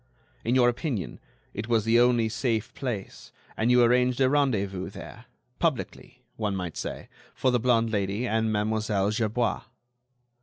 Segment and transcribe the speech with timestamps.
[0.43, 1.19] In your opinion,
[1.53, 5.25] it was the only safe place, and you arranged a rendezvous there,
[5.59, 9.61] publicly, one might say, for the blonde Lady and Mademoiselle Gerbois."